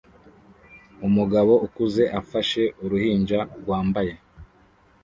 [1.07, 4.13] Umugabo ukuze afashe uruhinja rwambaye